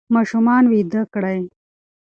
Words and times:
ماشومان 0.15 0.63
ویده 0.71 1.01
کړئ. 1.13 1.39